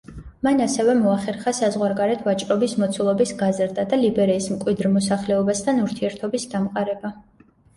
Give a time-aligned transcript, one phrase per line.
[0.45, 7.15] მან ასევე მოახერხა საზღვარგარეთ ვაჭრობის მოცულობის გაზრდა და ლიბერიის მკვიდრ მოსახლეობასთან ურთიერთობის დამყარება.